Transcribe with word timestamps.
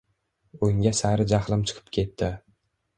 Unga 0.67 0.95
sari 1.01 1.29
jahlim 1.35 1.69
chiqib 1.69 1.95
ketdi. 2.01 2.35